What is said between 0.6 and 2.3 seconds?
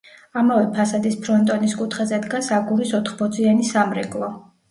ფასადის ფრონტონის კუთხეზე